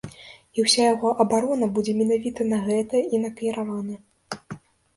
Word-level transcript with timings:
І 0.59 0.63
ўся 0.67 0.87
яго 0.93 1.11
абарона 1.23 1.69
будзе 1.75 1.93
менавіта 1.99 2.49
на 2.55 2.59
гэта 2.67 3.05
і 3.17 3.23
накіравана. 3.27 3.95